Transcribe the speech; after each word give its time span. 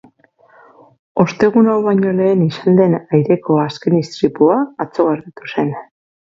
Ostegun 1.23 1.69
hau 1.73 1.75
baino 1.89 2.15
lehen 2.21 2.41
izan 2.47 2.81
den 2.81 2.97
aireko 3.03 3.61
azken 3.67 4.01
istripua 4.03 4.59
atzo 4.87 5.09
gertatu 5.15 5.55
zen. 5.57 5.75